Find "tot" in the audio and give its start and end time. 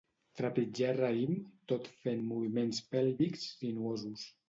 1.73-1.91